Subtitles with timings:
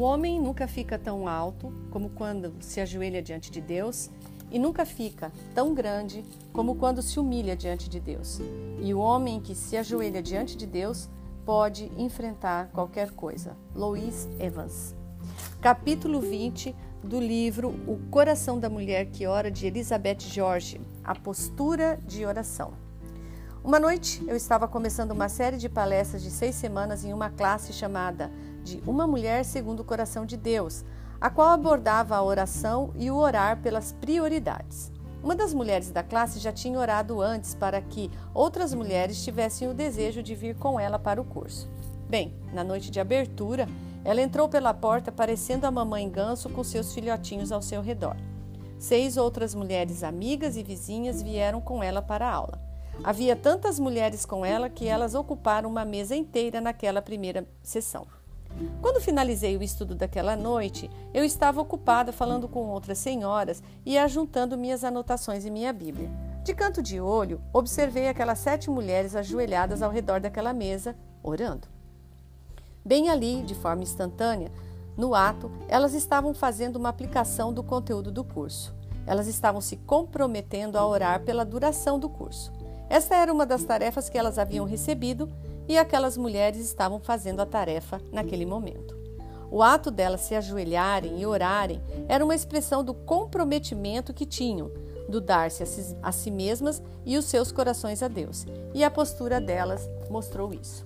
[0.00, 4.08] O homem nunca fica tão alto como quando se ajoelha diante de Deus,
[4.50, 6.24] e nunca fica tão grande
[6.54, 8.40] como quando se humilha diante de Deus.
[8.80, 11.10] E o homem que se ajoelha diante de Deus
[11.44, 13.54] pode enfrentar qualquer coisa.
[13.74, 14.94] Louis Evans.
[15.60, 22.00] Capítulo 20 do livro O Coração da Mulher que Ora, de Elizabeth George, A Postura
[22.06, 22.72] de Oração.
[23.62, 27.74] Uma noite eu estava começando uma série de palestras de seis semanas em uma classe
[27.74, 28.32] chamada
[28.62, 30.84] de Uma Mulher Segundo o Coração de Deus,
[31.20, 34.90] a qual abordava a oração e o orar pelas prioridades.
[35.22, 39.74] Uma das mulheres da classe já tinha orado antes para que outras mulheres tivessem o
[39.74, 41.68] desejo de vir com ela para o curso.
[42.08, 43.68] Bem, na noite de abertura,
[44.02, 48.16] ela entrou pela porta parecendo a mamãe ganso com seus filhotinhos ao seu redor.
[48.78, 52.58] Seis outras mulheres amigas e vizinhas vieram com ela para a aula.
[53.04, 58.06] Havia tantas mulheres com ela que elas ocuparam uma mesa inteira naquela primeira sessão.
[58.80, 64.58] Quando finalizei o estudo daquela noite, eu estava ocupada falando com outras senhoras e ajuntando
[64.58, 66.10] minhas anotações em minha Bíblia.
[66.44, 71.68] De canto de olho, observei aquelas sete mulheres ajoelhadas ao redor daquela mesa, orando.
[72.84, 74.50] Bem ali, de forma instantânea,
[74.96, 78.74] no ato, elas estavam fazendo uma aplicação do conteúdo do curso.
[79.06, 82.52] Elas estavam se comprometendo a orar pela duração do curso.
[82.88, 85.30] Esta era uma das tarefas que elas haviam recebido
[85.70, 88.98] e aquelas mulheres estavam fazendo a tarefa naquele momento.
[89.48, 94.68] O ato delas se ajoelharem e orarem era uma expressão do comprometimento que tinham,
[95.08, 98.90] do dar-se a, si, a si mesmas e os seus corações a Deus, e a
[98.90, 100.84] postura delas mostrou isso.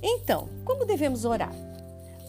[0.00, 1.52] Então, como devemos orar?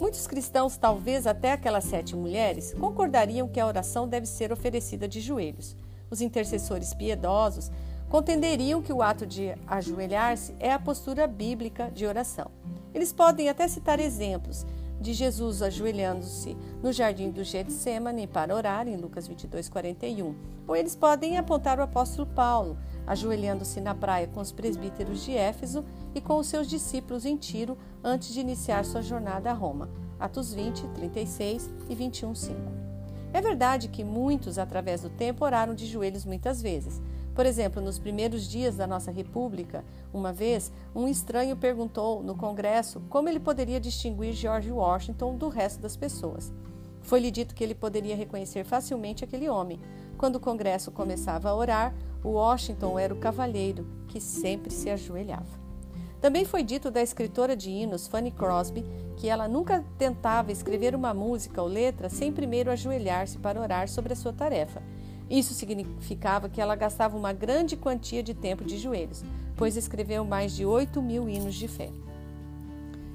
[0.02, 5.22] Muitos cristãos, talvez até aquelas sete mulheres, concordariam que a oração deve ser oferecida de
[5.22, 5.76] joelhos.
[6.10, 7.70] Os intercessores piedosos
[8.10, 12.50] contenderiam que o ato de ajoelhar-se é a postura bíblica de oração.
[12.94, 14.66] Eles podem até citar exemplos
[15.00, 20.36] de Jesus ajoelhando-se no jardim do Getsemane para orar, em Lucas 22, 41.
[20.68, 22.78] Ou eles podem apontar o apóstolo Paulo,
[23.08, 27.78] ajoelhando-se na praia com os presbíteros de Éfeso e com os seus discípulos em Tiro
[28.04, 29.90] antes de iniciar sua jornada a Roma.
[30.20, 32.60] Atos 20, 36 e 21, 5.
[33.32, 37.00] É verdade que muitos, através do tempo, oraram de joelhos muitas vezes,
[37.40, 43.00] por exemplo, nos primeiros dias da nossa República, uma vez, um estranho perguntou no Congresso
[43.10, 46.52] como ele poderia distinguir George Washington do resto das pessoas.
[47.02, 49.80] Foi-lhe dito que ele poderia reconhecer facilmente aquele homem.
[50.18, 51.96] Quando o Congresso começava a orar,
[52.26, 55.58] Washington era o cavalheiro que sempre se ajoelhava.
[56.20, 58.84] Também foi dito da escritora de hinos Fanny Crosby
[59.16, 64.12] que ela nunca tentava escrever uma música ou letra sem primeiro ajoelhar-se para orar sobre
[64.12, 64.84] a sua tarefa.
[65.30, 69.24] Isso significava que ela gastava uma grande quantia de tempo de joelhos,
[69.56, 71.92] pois escreveu mais de 8 mil hinos de fé.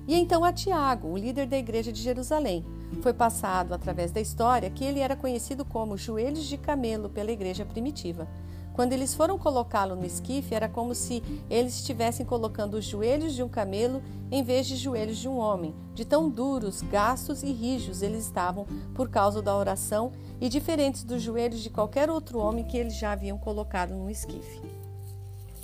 [0.07, 2.65] E então a Tiago, o líder da igreja de Jerusalém.
[3.01, 7.65] Foi passado através da história que ele era conhecido como joelhos de camelo pela igreja
[7.65, 8.29] primitiva.
[8.75, 13.41] Quando eles foram colocá-lo no esquife, era como se eles estivessem colocando os joelhos de
[13.41, 14.03] um camelo
[14.33, 18.67] em vez de joelhos de um homem, de tão duros, gastos e rijos eles estavam
[18.93, 23.13] por causa da oração e diferentes dos joelhos de qualquer outro homem que eles já
[23.13, 24.61] haviam colocado no esquife.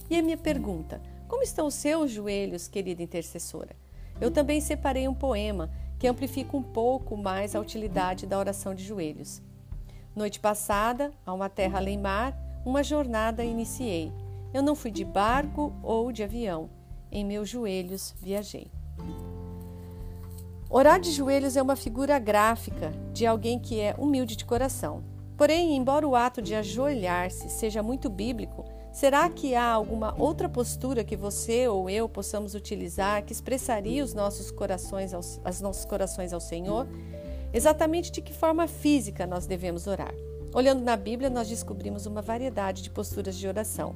[0.09, 3.75] E a minha pergunta: como estão os seus joelhos, querida intercessora?
[4.21, 8.85] Eu também separei um poema que amplifica um pouco mais a utilidade da oração de
[8.85, 9.43] joelhos.
[10.15, 14.13] Noite passada, a uma terra além mar, uma jornada iniciei.
[14.53, 16.69] Eu não fui de barco ou de avião,
[17.11, 18.71] em meus joelhos viajei.
[20.69, 25.03] Orar de joelhos é uma figura gráfica de alguém que é humilde de coração.
[25.37, 31.03] Porém, embora o ato de ajoelhar-se seja muito bíblico, será que há alguma outra postura
[31.03, 36.33] que você ou eu possamos utilizar que expressaria os nossos corações aos, os nossos corações
[36.33, 36.87] ao Senhor?
[37.53, 40.15] Exatamente de que forma física nós devemos orar?
[40.53, 43.95] Olhando na Bíblia, nós descobrimos uma variedade de posturas de oração.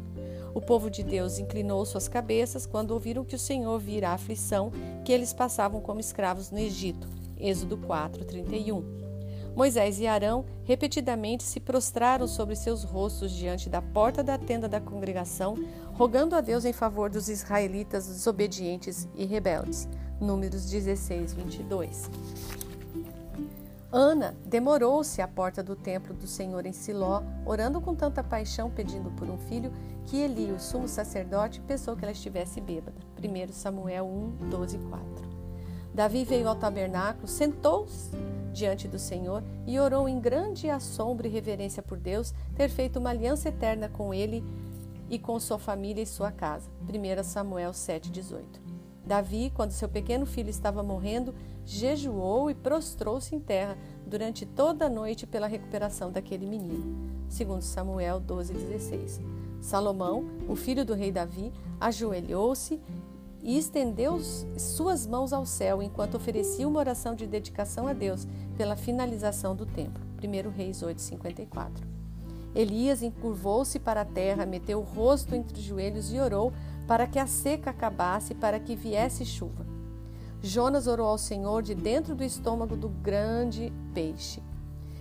[0.55, 4.71] O povo de Deus inclinou suas cabeças quando ouviram que o Senhor vira a aflição
[5.05, 7.09] que eles passavam como escravos no Egito.
[7.37, 8.85] Êxodo 4, 31.
[9.57, 14.81] Moisés e Arão repetidamente se prostraram sobre seus rostos diante da porta da tenda da
[14.81, 15.57] congregação,
[15.93, 19.89] rogando a Deus em favor dos israelitas desobedientes e rebeldes.
[20.21, 22.11] Números 16, 22.
[23.97, 29.09] Ana demorou-se à porta do templo do Senhor em Siló, orando com tanta paixão, pedindo
[29.13, 29.71] por um filho,
[30.05, 32.97] que Eli, o sumo sacerdote, pensou que ela estivesse bêbada.
[33.23, 35.07] 1 Samuel 1, 12 4.
[35.95, 38.11] Davi veio ao tabernáculo, sentou-se
[38.53, 43.11] diante do Senhor e orou em grande assombro e reverência por Deus ter feito uma
[43.11, 44.43] aliança eterna com ele
[45.09, 46.69] e com sua família e sua casa.
[46.83, 48.61] 1 Samuel 7, 18.
[49.07, 53.77] Davi, quando seu pequeno filho estava morrendo, jejuou e prostrou-se em terra
[54.07, 57.13] durante toda a noite pela recuperação daquele menino.
[57.29, 59.21] Segundo Samuel 12:16.
[59.61, 62.81] Salomão, o filho do rei Davi, ajoelhou-se
[63.43, 64.21] e estendeu
[64.59, 68.27] suas mãos ao céu enquanto oferecia uma oração de dedicação a Deus
[68.57, 70.03] pela finalização do templo.
[70.23, 71.87] 1 Reis 8:54.
[72.55, 76.53] Elias encurvou-se para a terra, meteu o rosto entre os joelhos e orou
[76.87, 79.74] para que a seca acabasse e para que viesse chuva.
[80.45, 84.43] Jonas orou ao Senhor de dentro do estômago do grande peixe.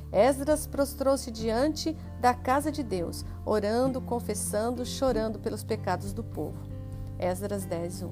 [0.10, 6.58] Esdras prostrou-se diante da casa de Deus, orando, confessando, chorando pelos pecados do povo.
[7.20, 8.10] Esdras 10, 1.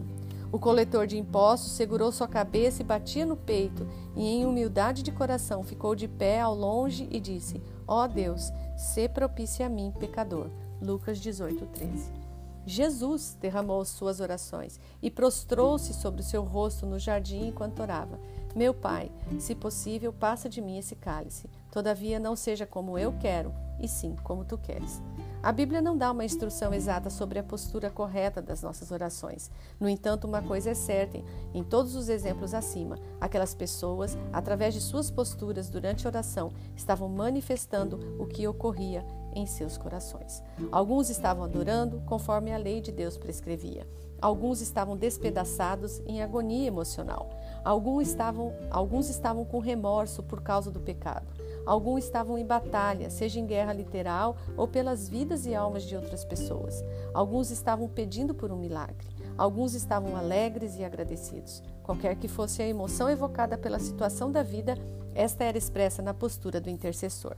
[0.51, 5.11] O coletor de impostos segurou sua cabeça e batia no peito, e em humildade de
[5.13, 9.93] coração ficou de pé ao longe e disse: Ó oh Deus, se propício a mim,
[9.97, 10.49] pecador.
[10.81, 12.20] Lucas 18, 13.
[12.65, 18.19] Jesus derramou suas orações e prostrou-se sobre o seu rosto no jardim enquanto orava.
[18.55, 21.49] Meu Pai, se possível, passa de mim esse cálice.
[21.71, 25.01] Todavia, não seja como eu quero, e sim como tu queres.
[25.41, 29.49] A Bíblia não dá uma instrução exata sobre a postura correta das nossas orações.
[29.79, 31.17] No entanto, uma coisa é certa:
[31.53, 37.09] em todos os exemplos acima, aquelas pessoas, através de suas posturas durante a oração, estavam
[37.09, 39.03] manifestando o que ocorria
[39.35, 40.43] em seus corações.
[40.71, 43.87] Alguns estavam adorando conforme a lei de Deus prescrevia.
[44.21, 47.29] Alguns estavam despedaçados em agonia emocional.
[47.65, 51.27] Alguns estavam, alguns estavam com remorso por causa do pecado.
[51.65, 56.23] Alguns estavam em batalha, seja em guerra literal ou pelas vidas e almas de outras
[56.23, 56.83] pessoas.
[57.13, 59.07] Alguns estavam pedindo por um milagre.
[59.37, 61.63] Alguns estavam alegres e agradecidos.
[61.81, 64.75] Qualquer que fosse a emoção evocada pela situação da vida,
[65.15, 67.35] esta era expressa na postura do intercessor.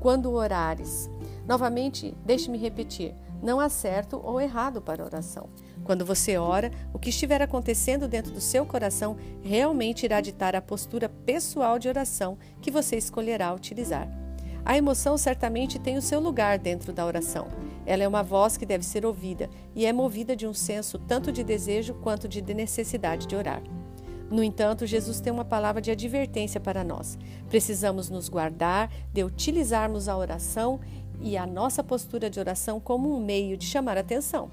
[0.00, 1.10] Quando orares,
[1.46, 5.48] novamente, deixe-me repetir: não há certo ou errado para oração.
[5.84, 10.62] Quando você ora, o que estiver acontecendo dentro do seu coração realmente irá ditar a
[10.62, 14.08] postura pessoal de oração que você escolherá utilizar.
[14.64, 17.48] A emoção certamente tem o seu lugar dentro da oração.
[17.86, 21.32] Ela é uma voz que deve ser ouvida e é movida de um senso tanto
[21.32, 23.62] de desejo quanto de necessidade de orar.
[24.30, 27.18] No entanto, Jesus tem uma palavra de advertência para nós.
[27.48, 30.80] Precisamos nos guardar de utilizarmos a oração
[31.20, 34.50] e a nossa postura de oração como um meio de chamar atenção.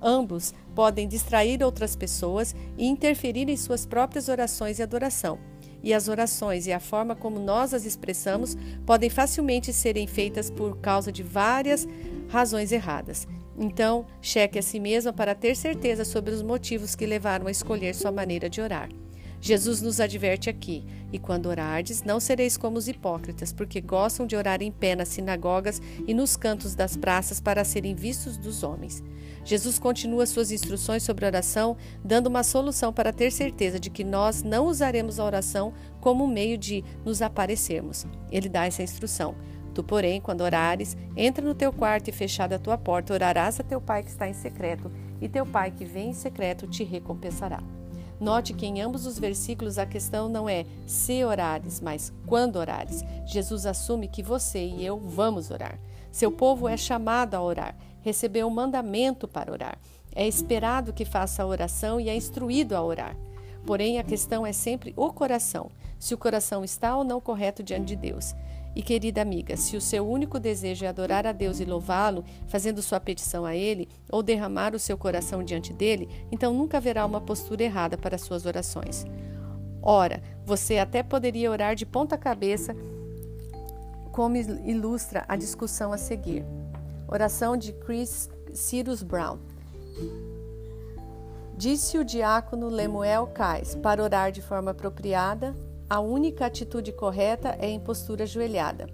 [0.00, 5.38] Ambos podem distrair outras pessoas e interferir em suas próprias orações e adoração.
[5.82, 8.56] E as orações e a forma como nós as expressamos
[8.86, 11.86] podem facilmente serem feitas por causa de várias
[12.28, 13.28] razões erradas.
[13.58, 17.94] Então, cheque a si mesma para ter certeza sobre os motivos que levaram a escolher
[17.94, 18.88] sua maneira de orar.
[19.44, 24.36] Jesus nos adverte aqui: E quando orardes, não sereis como os hipócritas, porque gostam de
[24.36, 29.02] orar em pé nas sinagogas e nos cantos das praças para serem vistos dos homens.
[29.44, 34.44] Jesus continua suas instruções sobre oração, dando uma solução para ter certeza de que nós
[34.44, 38.06] não usaremos a oração como meio de nos aparecermos.
[38.30, 39.34] Ele dá essa instrução.
[39.74, 43.64] Tu, porém, quando orares, entra no teu quarto e fechada a tua porta, orarás a
[43.64, 44.88] teu pai que está em secreto,
[45.20, 47.60] e teu pai que vem em secreto te recompensará.
[48.22, 53.02] Note que em ambos os versículos a questão não é se orares, mas quando orares.
[53.26, 55.76] Jesus assume que você e eu vamos orar.
[56.12, 59.76] Seu povo é chamado a orar, recebeu um mandamento para orar.
[60.14, 63.16] É esperado que faça a oração e é instruído a orar.
[63.66, 67.86] Porém, a questão é sempre o coração, se o coração está ou não correto diante
[67.86, 68.36] de Deus.
[68.74, 72.80] E querida amiga, se o seu único desejo é adorar a Deus e louvá-lo, fazendo
[72.80, 77.20] sua petição a Ele, ou derramar o seu coração diante dele, então nunca haverá uma
[77.20, 79.04] postura errada para suas orações.
[79.82, 82.74] Ora, você até poderia orar de ponta cabeça,
[84.10, 86.44] como ilustra a discussão a seguir.
[87.08, 89.38] Oração de Chris Cyrus Brown.
[91.56, 95.54] Disse o diácono Lemuel Cais para orar de forma apropriada,
[95.92, 98.86] a única atitude correta é em postura ajoelhada.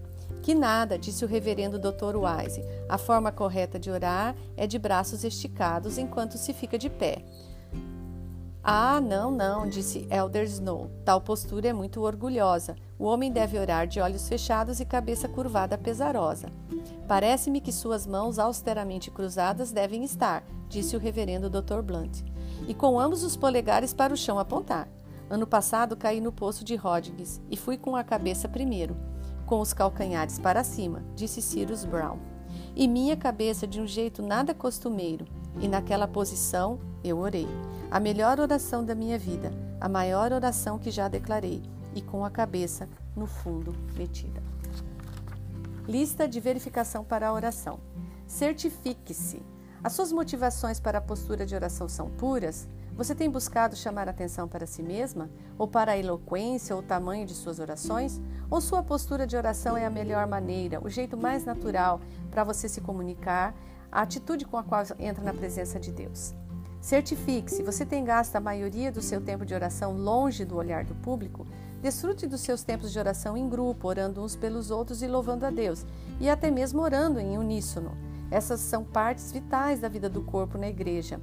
[0.43, 2.17] Que nada, disse o reverendo Dr.
[2.17, 2.61] Wise.
[2.89, 7.25] A forma correta de orar é de braços esticados enquanto se fica de pé.
[8.65, 10.91] Ah, não, não, disse Elder Snow.
[11.05, 12.75] Tal postura é muito orgulhosa.
[12.99, 16.49] O homem deve orar de olhos fechados e cabeça curvada pesarosa.
[17.07, 21.81] Parece-me que suas mãos austeramente cruzadas devem estar, disse o reverendo Dr.
[21.81, 22.23] Blunt,
[22.67, 24.89] e com ambos os polegares para o chão apontar.
[25.31, 28.97] Ano passado caí no poço de Rodgers e fui com a cabeça primeiro,
[29.45, 32.19] com os calcanhares para cima, disse Cyrus Brown.
[32.75, 35.27] E minha cabeça de um jeito nada costumeiro,
[35.61, 37.49] e naquela posição eu orei.
[37.91, 41.63] A melhor oração da minha vida, a maior oração que já declarei,
[41.95, 44.43] e com a cabeça no fundo metida.
[45.87, 47.81] Lista de verificação para a oração.
[48.27, 49.43] Certifique-se.
[49.83, 52.69] As suas motivações para a postura de oração são puras?
[52.99, 55.31] Você tem buscado chamar atenção para si mesma?
[55.57, 58.21] Ou para a eloquência ou o tamanho de suas orações?
[58.51, 62.69] Ou sua postura de oração é a melhor maneira, o jeito mais natural para você
[62.69, 63.55] se comunicar,
[63.93, 66.35] a atitude com a qual entra na presença de Deus?
[66.81, 70.97] Certifique-se, você tem gasto a maioria do seu tempo de oração longe do olhar do
[70.97, 71.47] público?
[71.81, 75.51] Desfrute dos seus tempos de oração em grupo, orando uns pelos outros e louvando a
[75.51, 75.87] Deus,
[76.19, 77.97] e até mesmo orando em uníssono.
[78.29, 81.21] Essas são partes vitais da vida do corpo na igreja.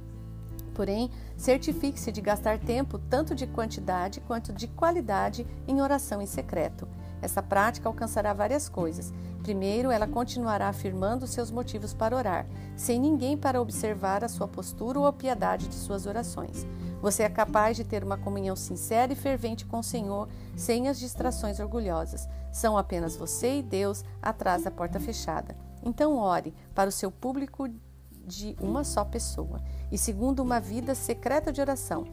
[0.76, 6.86] Porém, certifique-se de gastar tempo tanto de quantidade quanto de qualidade em oração em secreto.
[7.22, 9.10] Essa prática alcançará várias coisas.
[9.42, 14.98] Primeiro, ela continuará afirmando seus motivos para orar, sem ninguém para observar a sua postura
[14.98, 16.66] ou a piedade de suas orações.
[17.00, 20.98] Você é capaz de ter uma comunhão sincera e fervente com o Senhor, sem as
[20.98, 22.28] distrações orgulhosas.
[22.52, 25.56] São apenas você e Deus atrás da porta fechada.
[25.82, 27.66] Então, ore para o seu público
[28.26, 32.04] de uma só pessoa e segundo uma vida secreta de oração.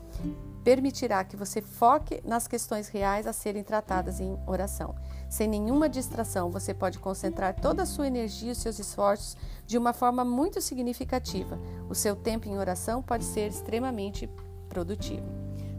[0.64, 4.96] Permitirá que você foque nas questões reais a serem tratadas em oração.
[5.28, 9.92] Sem nenhuma distração, você pode concentrar toda a sua energia e seus esforços de uma
[9.92, 11.60] forma muito significativa.
[11.90, 14.30] O seu tempo em oração pode ser extremamente
[14.70, 15.26] produtivo.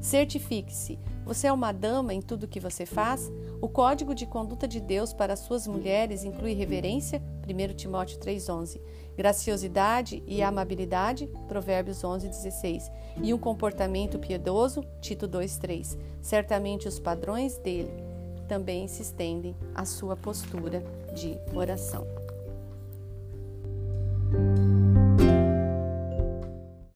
[0.00, 0.98] Certifique-se.
[1.24, 3.32] Você é uma dama em tudo que você faz?
[3.60, 8.80] O código de conduta de Deus para suas mulheres inclui reverência, 1 Timóteo 3:11,
[9.16, 12.90] graciosidade e amabilidade, Provérbios 11:16,
[13.22, 15.96] e um comportamento piedoso, Tito 2:3.
[16.20, 17.90] Certamente os padrões dele
[18.46, 22.06] também se estendem à sua postura de oração.